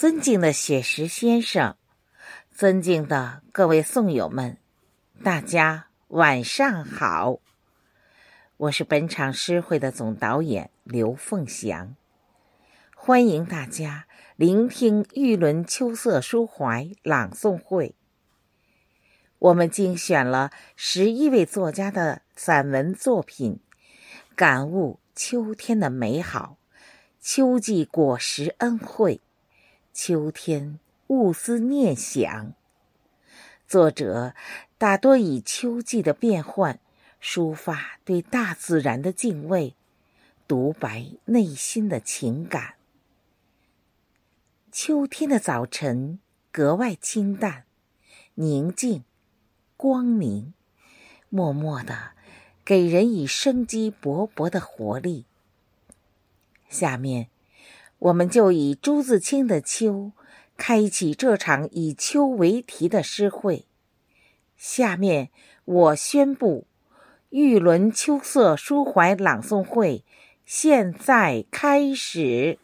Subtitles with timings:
[0.00, 1.76] 尊敬的雪石先生，
[2.52, 4.56] 尊敬的各位颂友们，
[5.24, 7.40] 大家晚上好！
[8.58, 11.96] 我是本场诗会的总导演刘凤祥，
[12.94, 14.06] 欢迎大家
[14.36, 17.96] 聆听玉轮秋色抒怀朗诵会。
[19.40, 23.58] 我们精选了十一位作家的散文作品，
[24.36, 26.56] 感悟秋天的美好，
[27.20, 29.20] 秋季果实恩惠。
[30.00, 32.52] 秋天物思念想，
[33.66, 34.32] 作者
[34.78, 36.78] 大多以秋季的变换
[37.20, 39.74] 抒发对大自然的敬畏，
[40.46, 42.74] 独白内心的情感。
[44.70, 46.20] 秋天的早晨
[46.52, 47.64] 格外清淡、
[48.34, 49.02] 宁静、
[49.76, 50.54] 光明，
[51.28, 52.12] 默默的
[52.64, 55.24] 给人以生机勃勃的活力。
[56.68, 57.26] 下面。
[57.98, 59.92] 我们就以朱自清的《秋》
[60.56, 63.66] 开启这场以秋为题的诗会。
[64.56, 65.30] 下面
[65.64, 66.66] 我宣布，
[67.30, 70.04] 玉轮秋色抒怀朗诵会
[70.46, 72.58] 现在开始。